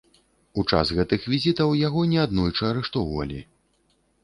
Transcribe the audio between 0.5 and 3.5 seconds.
У час гэтых візітаў яго не аднойчы арыштоўвалі.